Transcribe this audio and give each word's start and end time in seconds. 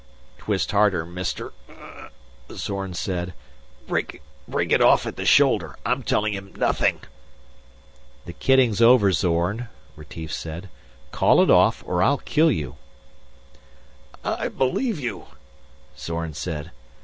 "Twist 0.39 0.71
harder, 0.71 1.05
Mister," 1.05 1.53
Zorn 2.51 2.95
said. 2.95 3.35
"Break 3.87 4.19
it 4.49 4.81
off 4.81 5.05
at 5.05 5.15
the 5.15 5.27
shoulder. 5.27 5.77
I'm 5.85 6.01
telling 6.01 6.33
him 6.33 6.55
nothing!" 6.57 7.01
"The 8.25 8.33
kidding's 8.33 8.81
over, 8.81 9.11
Zorn," 9.11 9.67
Retief 9.95 10.33
said. 10.33 10.69
"Call 11.11 11.39
it 11.43 11.51
off 11.51 11.83
or 11.85 12.01
I'll 12.01 12.17
kill 12.17 12.51
you." 12.51 12.77
"I 14.23 14.47
believe 14.47 14.99
you," 14.99 15.27
Zorn 15.95 16.33
said. 16.33 16.71